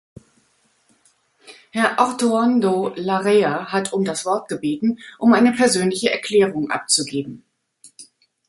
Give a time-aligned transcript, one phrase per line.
[1.69, 7.45] Herr Ortuondo Larrea hat um das Wort gebeten, um eine persönliche Erklärung abzugeben.